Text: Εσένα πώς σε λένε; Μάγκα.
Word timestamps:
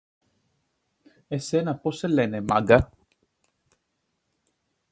Εσένα 1.27 1.75
πώς 1.75 1.97
σε 1.97 2.07
λένε; 2.07 2.41
Μάγκα. 2.41 2.89